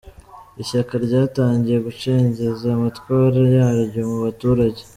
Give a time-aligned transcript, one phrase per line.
[0.61, 4.81] Ishyaka ryatangiye gucengeza amatwara yaryo mu baturage